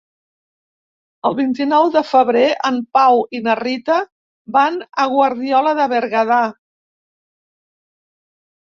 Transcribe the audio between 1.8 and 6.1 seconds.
de febrer en Pau i na Rita van a Guardiola de